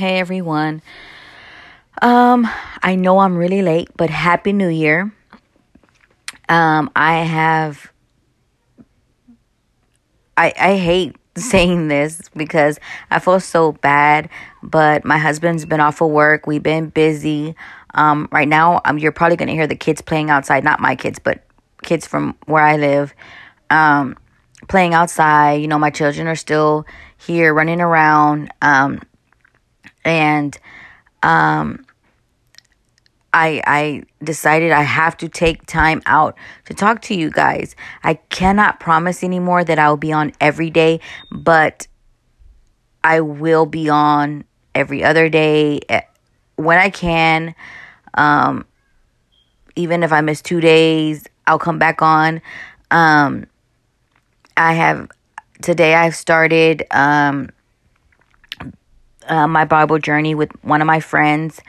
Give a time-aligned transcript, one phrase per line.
[0.00, 0.80] Hey everyone.
[2.00, 2.48] Um,
[2.82, 5.12] I know I'm really late, but happy new year.
[6.48, 7.92] Um, I have
[10.38, 14.30] I I hate saying this because I feel so bad,
[14.62, 16.46] but my husband's been off of work.
[16.46, 17.54] We've been busy.
[17.92, 20.64] Um, right now, um, you're probably gonna hear the kids playing outside.
[20.64, 21.44] Not my kids, but
[21.82, 23.12] kids from where I live,
[23.68, 24.16] um,
[24.66, 25.60] playing outside.
[25.60, 26.86] You know, my children are still
[27.18, 28.50] here running around.
[28.62, 29.02] Um,
[30.04, 30.58] and
[31.22, 31.84] um,
[33.32, 36.36] I I decided I have to take time out
[36.66, 37.76] to talk to you guys.
[38.02, 41.00] I cannot promise anymore that I will be on every day,
[41.30, 41.86] but
[43.04, 44.44] I will be on
[44.74, 46.02] every other day eh,
[46.56, 47.54] when I can.
[48.14, 48.66] Um,
[49.76, 52.42] even if I miss two days, I'll come back on.
[52.90, 53.46] Um,
[54.56, 55.08] I have
[55.62, 55.94] today.
[55.94, 57.50] I've started um,
[59.26, 61.60] uh, my Bible journey with one of my friends.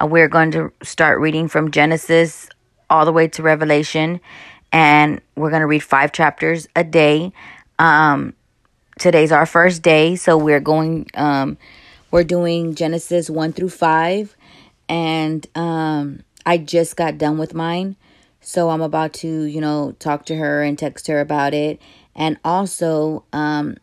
[0.00, 2.48] Uh, we're going to start reading from Genesis
[2.88, 4.20] all the way to Revelation,
[4.72, 7.32] and we're going to read five chapters a day.
[7.78, 8.34] Um,
[8.98, 11.08] today's our first day, so we're going.
[11.14, 11.58] Um,
[12.10, 14.36] we're doing Genesis one through five,
[14.88, 17.96] and um, I just got done with mine,
[18.40, 21.80] so I'm about to, you know, talk to her and text her about it,
[22.14, 23.76] and also, um,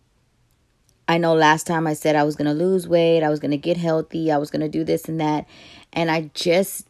[1.09, 3.49] I know last time I said I was going to lose weight, I was going
[3.49, 5.47] to get healthy, I was going to do this and that.
[5.91, 6.87] And I just,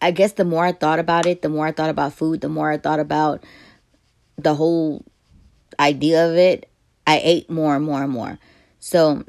[0.00, 2.48] I guess the more I thought about it, the more I thought about food, the
[2.48, 3.42] more I thought about
[4.38, 5.04] the whole
[5.80, 6.70] idea of it,
[7.08, 8.38] I ate more and more and more.
[8.78, 9.24] So,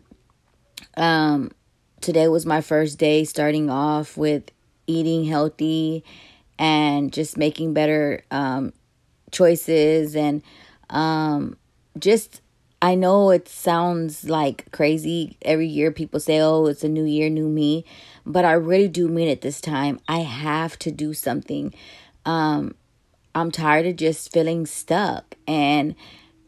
[0.96, 1.50] um,
[2.00, 4.52] today was my first day starting off with
[4.86, 6.04] eating healthy
[6.60, 8.72] and just making better um,
[9.32, 10.44] choices and
[10.92, 11.58] um,
[11.98, 12.42] just
[12.82, 15.38] I know it sounds like crazy.
[15.44, 17.86] Every year people say, oh, it's a new year, new me.
[18.26, 20.00] But I really do mean it this time.
[20.08, 21.74] I have to do something.
[22.26, 22.74] Um,
[23.36, 25.36] I'm tired of just feeling stuck.
[25.48, 25.96] And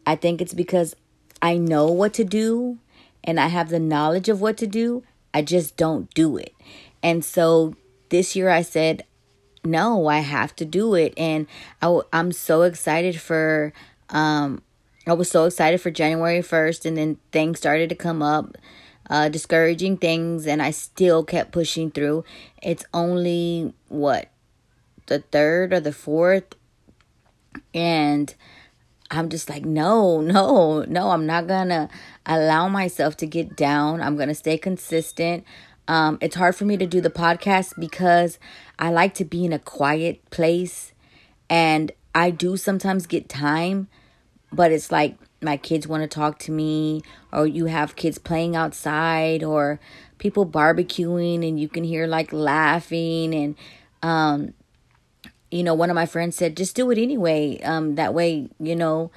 [0.06, 0.96] I think it's because
[1.40, 2.78] I know what to do
[3.22, 5.04] and I have the knowledge of what to do.
[5.32, 6.52] I just don't do it.
[7.02, 7.74] And so
[8.08, 9.04] this year I said,
[9.64, 11.14] no, I have to do it.
[11.16, 11.46] And
[11.80, 13.72] I, I'm so excited for
[14.10, 14.62] um,
[15.06, 18.56] I was so excited for January 1st, and then things started to come up,
[19.10, 22.24] uh, discouraging things, and I still kept pushing through.
[22.62, 24.30] It's only what
[25.06, 26.54] the third or the fourth,
[27.74, 28.34] and
[29.10, 31.90] I'm just like, no, no, no, I'm not gonna
[32.24, 34.00] allow myself to get down.
[34.00, 35.44] I'm gonna stay consistent.
[35.86, 38.38] Um, it's hard for me to do the podcast because
[38.78, 40.94] I like to be in a quiet place,
[41.50, 43.88] and I do sometimes get time
[44.54, 48.56] but it's like my kids want to talk to me or you have kids playing
[48.56, 49.78] outside or
[50.18, 53.56] people barbecuing and you can hear like laughing and
[54.02, 54.54] um
[55.50, 58.74] you know one of my friends said just do it anyway um that way you
[58.74, 59.10] know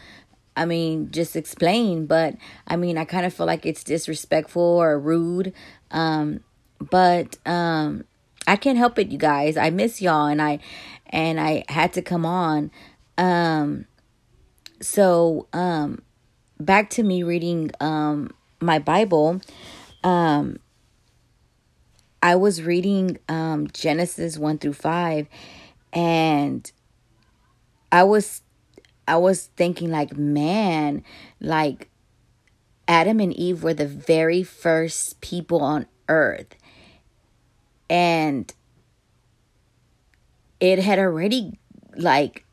[0.58, 2.36] I mean, just explain, but
[2.68, 5.54] I mean, I kind of feel like it's disrespectful or rude.
[5.92, 6.40] Um,
[6.80, 8.06] but um,
[8.48, 9.56] I can't help it, you guys.
[9.56, 10.58] I miss y'all, and I
[11.12, 12.72] and I had to come on.
[13.20, 13.86] Um,
[14.80, 16.02] so um
[16.60, 19.42] back to me reading um my bible
[20.04, 20.58] um
[22.22, 25.28] i was reading um genesis 1 through 5
[25.94, 26.72] and
[27.92, 28.42] i was
[29.08, 31.04] i was thinking like man
[31.40, 31.90] like
[32.88, 36.56] adam and eve were the very first people on earth.
[37.90, 38.52] And
[40.60, 41.60] it had already
[41.96, 42.46] like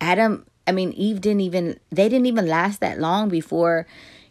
[0.00, 3.86] adam I mean, Eve didn't even, they didn't even last that long before,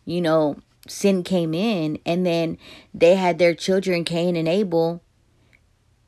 [0.05, 0.57] you know,
[0.87, 1.99] sin came in.
[2.05, 2.57] And then
[2.93, 5.01] they had their children, Cain and Abel.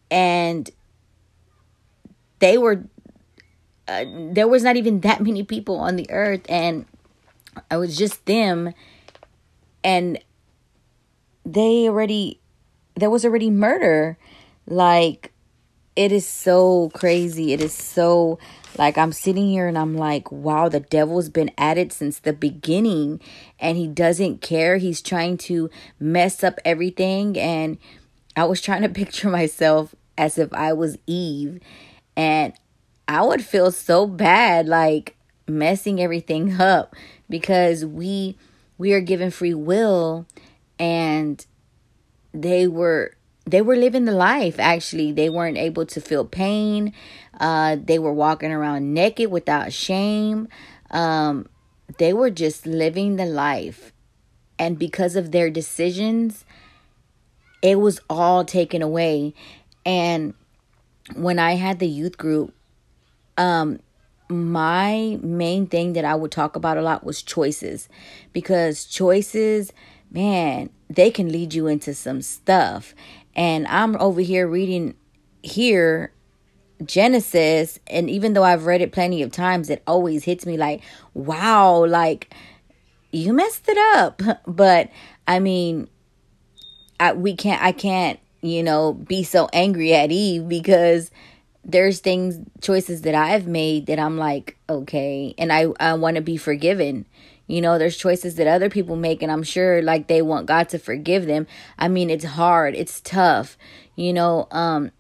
[0.10, 0.70] And
[2.40, 2.86] they were,
[3.88, 6.42] uh, there was not even that many people on the earth.
[6.50, 6.86] And
[7.70, 8.74] it was just them.
[9.84, 10.20] And
[11.46, 12.40] they already,
[12.96, 14.18] there was already murder.
[14.68, 15.32] Like,
[15.96, 17.54] it is so crazy.
[17.54, 18.38] It is so
[18.78, 22.34] like I'm sitting here and I'm like, wow, the devil's been at it since the
[22.34, 23.22] beginning
[23.60, 24.78] and he doesn't care.
[24.78, 25.70] He's trying to
[26.00, 27.40] mess up everything.
[27.40, 27.78] And
[28.36, 31.60] I was trying to picture myself as if I was Eve.
[32.18, 32.54] And
[33.08, 35.16] I would feel so bad like
[35.48, 36.96] messing everything up
[37.30, 38.38] because we
[38.78, 40.28] we are given free will
[40.78, 41.46] and
[42.34, 43.16] they were
[43.46, 45.12] they were living the life actually.
[45.12, 46.94] They weren't able to feel pain.
[47.40, 50.48] Uh, they were walking around naked without shame.
[50.92, 51.48] Um,
[51.98, 53.92] they were just living the life.
[54.58, 56.46] And because of their decisions,
[57.62, 59.34] it was all taken away.
[59.86, 60.34] And
[61.16, 62.54] when I had the youth group,
[63.38, 63.80] um,
[64.30, 67.90] my main thing that I would talk about a lot was choices.
[68.34, 69.74] Because choices,
[70.10, 72.96] man, they can lead you into some stuff.
[73.36, 74.96] And I'm over here reading
[75.44, 76.12] here
[76.84, 80.82] Genesis, and even though I've read it plenty of times, it always hits me like,
[81.14, 82.34] wow, like
[83.12, 84.22] you messed it up.
[84.48, 84.90] But
[85.28, 85.88] I mean,
[87.00, 91.12] I, we can't, I can't, you know, be so angry at Eve because
[91.64, 96.22] there's things, choices that I've made that I'm like, okay, and I, I want to
[96.22, 97.06] be forgiven.
[97.48, 100.70] You know, there's choices that other people make, and I'm sure like they want God
[100.70, 101.46] to forgive them.
[101.78, 103.58] I mean, it's hard, it's tough.
[103.96, 104.92] You know, um,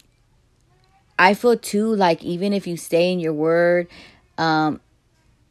[1.17, 3.87] I feel too like even if you stay in your word,
[4.37, 4.79] um,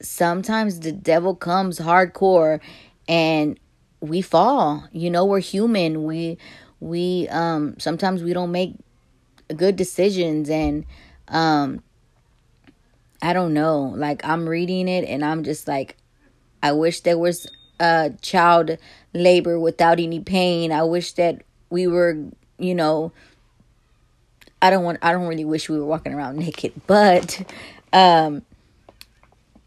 [0.01, 2.61] sometimes the devil comes hardcore
[3.09, 3.59] and
[4.01, 4.87] we fall.
[4.93, 6.05] You know, we're human.
[6.05, 6.39] We
[6.81, 8.75] we um sometimes we don't make
[9.57, 10.85] good decisions and
[11.29, 11.83] um
[13.23, 13.95] I don't know.
[13.97, 15.97] Like I'm reading it and I'm just like
[16.65, 17.47] I wish there was
[17.79, 18.79] uh child
[19.13, 20.73] labor without any pain.
[20.73, 22.17] I wish that we were,
[22.59, 23.13] you know,
[24.63, 27.43] I don't want I don't really wish we were walking around naked, but
[27.93, 28.43] um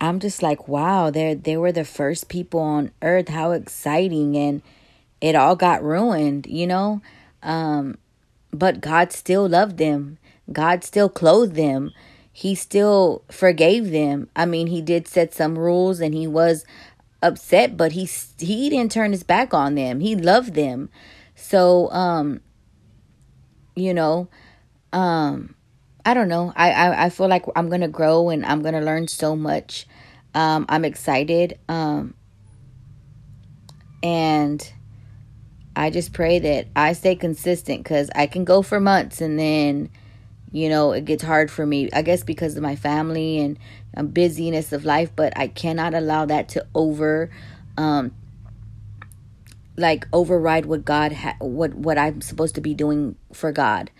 [0.02, 3.30] I'm just like, wow, they they were the first people on earth.
[3.30, 4.64] How exciting and
[5.22, 7.04] it all got ruined, you know?
[7.44, 8.00] Um
[8.52, 10.18] but God still loved them.
[10.52, 11.92] God still clothed them.
[12.38, 14.30] He still forgave them.
[14.36, 16.66] I mean, he did set some rules and he was
[17.20, 18.08] upset, but he
[18.38, 20.02] he didn't turn his back on them.
[20.02, 20.92] He loved them.
[21.34, 22.42] So um
[23.76, 24.28] you know,
[24.94, 25.56] um
[26.06, 26.54] I don't know.
[26.56, 29.88] I, I, I feel like I'm gonna grow and I'm gonna learn so much.
[30.36, 31.58] Um, I'm excited.
[31.68, 32.14] Um,
[34.04, 34.72] and
[35.76, 39.90] I just pray that I stay consistent because I can go for months and then,
[40.52, 41.90] you know, it gets hard for me.
[41.94, 43.60] I guess because of my family and
[43.96, 47.30] um, busyness of life, but I cannot allow that to over,
[47.78, 48.14] um,
[49.76, 53.92] like override what God ha- what what I'm supposed to be doing for God.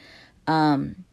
[0.48, 1.06] Um,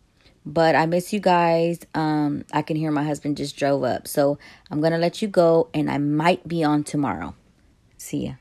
[0.47, 1.81] but I miss you guys.
[1.95, 4.07] Um, I can hear my husband just drove up.
[4.07, 4.39] So
[4.71, 7.35] I'm to let you go and I might be on tomorrow.
[7.97, 8.33] See ya.